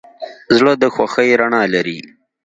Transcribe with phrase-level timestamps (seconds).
[0.57, 1.99] زړه د خوښۍ رڼا لري.